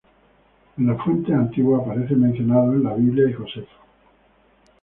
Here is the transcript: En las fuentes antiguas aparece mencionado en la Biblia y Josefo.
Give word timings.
En 0.79 0.87
las 0.87 0.99
fuentes 1.03 1.31
antiguas 1.31 1.83
aparece 1.83 2.15
mencionado 2.15 2.73
en 2.73 2.81
la 2.85 2.95
Biblia 2.95 3.29
y 3.29 3.33
Josefo. 3.33 3.77